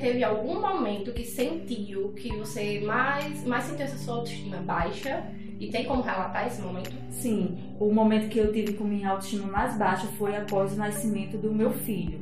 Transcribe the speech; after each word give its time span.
teve 0.00 0.24
algum 0.24 0.60
momento 0.60 1.12
que 1.12 1.24
sentiu 1.24 2.10
que 2.10 2.34
você 2.36 2.80
mais, 2.80 3.44
mais 3.44 3.64
sentiu 3.64 3.84
essa 3.84 3.98
sua 3.98 4.16
autoestima 4.16 4.58
baixa? 4.58 5.24
E 5.60 5.68
tem 5.68 5.84
como 5.84 6.02
relatar 6.02 6.46
esse 6.46 6.62
momento? 6.62 6.92
Sim, 7.10 7.58
o 7.80 7.92
momento 7.92 8.28
que 8.28 8.38
eu 8.38 8.52
tive 8.52 8.74
com 8.74 8.84
minha 8.84 9.10
autoestima 9.10 9.46
mais 9.46 9.76
baixa 9.76 10.06
foi 10.18 10.36
após 10.36 10.72
o 10.72 10.76
nascimento 10.76 11.36
do 11.36 11.52
meu 11.52 11.72
filho. 11.72 12.20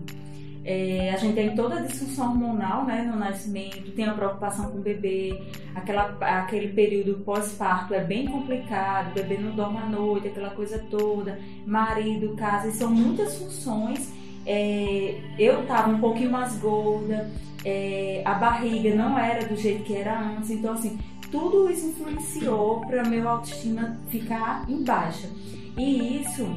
É, 0.69 1.13
a 1.13 1.17
gente 1.17 1.35
tem 1.35 1.55
toda 1.55 1.77
a 1.77 1.81
disfunção 1.81 2.31
hormonal 2.31 2.85
né, 2.85 3.03
no 3.03 3.17
nascimento, 3.17 3.93
tem 3.93 4.05
a 4.05 4.15
preocupação 4.15 4.69
com 4.73 4.79
o 4.79 4.81
bebê, 4.81 5.41
aquela, 5.73 6.17
aquele 6.21 6.73
período 6.73 7.23
pós-parto 7.25 7.95
é 7.95 8.03
bem 8.03 8.27
complicado, 8.27 9.13
o 9.13 9.15
bebê 9.15 9.39
não 9.39 9.55
dorme 9.55 9.79
à 9.79 9.87
noite, 9.87 10.27
aquela 10.27 10.51
coisa 10.51 10.85
toda, 10.91 11.39
marido, 11.65 12.35
casa, 12.35 12.67
e 12.67 12.73
são 12.73 12.91
muitas 12.91 13.37
funções. 13.37 14.13
É, 14.47 15.21
eu 15.39 15.63
estava 15.63 15.91
um 15.91 15.99
pouquinho 15.99 16.31
mais 16.31 16.57
gorda, 16.59 17.31
é, 17.65 18.23
a 18.25 18.35
barriga 18.35 18.95
não 18.95 19.19
era 19.19 19.45
do 19.47 19.57
jeito 19.57 19.83
que 19.83 19.97
era 19.97 20.19
antes, 20.19 20.51
então 20.51 20.75
assim, 20.75 20.99
tudo 21.31 21.69
isso 21.69 21.89
influenciou 21.89 22.81
para 22.83 23.05
meu 23.05 23.29
autoestima 23.29 23.99
ficar 24.09 24.65
em 24.69 24.85
baixa. 24.85 25.29
E 25.77 26.23
isso 26.23 26.49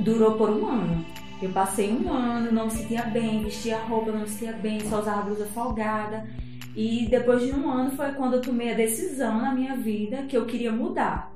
durou 0.00 0.32
por 0.32 0.50
um 0.50 0.66
ano. 0.66 1.04
Eu 1.40 1.50
passei 1.50 1.92
um 1.92 2.10
ano, 2.10 2.52
não 2.52 2.66
me 2.66 2.70
sentia 2.70 3.02
bem, 3.02 3.42
vestia 3.42 3.78
roupa, 3.78 4.12
não 4.12 4.20
me 4.20 4.28
sentia 4.28 4.52
bem, 4.52 4.80
só 4.80 5.00
usava 5.00 5.22
blusa 5.22 5.46
folgada. 5.46 6.26
E 6.74 7.06
depois 7.10 7.42
de 7.42 7.52
um 7.52 7.68
ano 7.70 7.90
foi 7.90 8.12
quando 8.12 8.34
eu 8.34 8.40
tomei 8.40 8.72
a 8.72 8.76
decisão 8.76 9.40
na 9.40 9.52
minha 9.52 9.76
vida 9.76 10.22
que 10.22 10.36
eu 10.36 10.46
queria 10.46 10.72
mudar. 10.72 11.30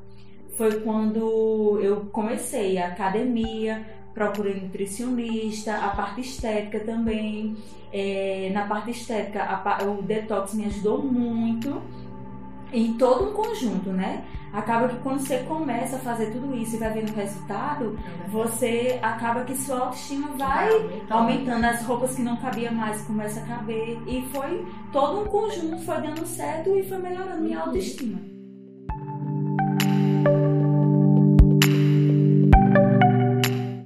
Foi 0.57 0.81
quando 0.81 1.79
eu 1.83 2.07
comecei 2.07 2.79
a 2.79 2.89
academia, 2.89 3.85
procurei 4.17 4.55
nutricionista, 4.55 5.77
a 5.77 5.91
parte 5.91 6.23
estética 6.23 6.81
também. 6.81 7.55
É, 7.93 8.51
na 8.53 8.67
parte 8.67 8.91
estética, 8.91 9.43
a, 9.43 9.85
o 9.85 10.03
detox 10.03 10.55
me 10.55 10.65
ajudou 10.65 11.03
muito 11.03 11.83
em 12.73 12.95
todo 12.95 13.31
um 13.31 13.33
conjunto, 13.35 13.91
né? 13.91 14.25
Acaba 14.53 14.89
que 14.89 14.97
quando 15.01 15.21
você 15.21 15.41
começa 15.41 15.97
a 15.97 15.99
fazer 15.99 16.33
tudo 16.33 16.57
isso 16.57 16.77
e 16.77 16.79
vai 16.79 16.91
vendo 16.91 17.11
o 17.11 17.15
resultado, 17.15 17.99
você 18.29 18.99
acaba 19.03 19.45
que 19.45 19.55
sua 19.55 19.81
autoestima 19.81 20.29
vai 20.37 20.71
aumentando, 21.11 21.65
as 21.65 21.83
roupas 21.83 22.17
que 22.17 22.23
não 22.23 22.37
cabia 22.37 22.73
mais 22.73 23.03
começa 23.03 23.41
a 23.41 23.45
caber 23.45 23.99
e 24.07 24.23
foi 24.33 24.67
todo 24.93 25.21
um 25.21 25.25
conjunto 25.27 25.85
foi 25.85 26.01
dando 26.01 26.27
certo 26.27 26.75
e 26.75 26.83
foi 26.85 26.99
melhorando 26.99 27.43
minha 27.43 27.59
uhum. 27.59 27.67
autoestima. 27.67 28.36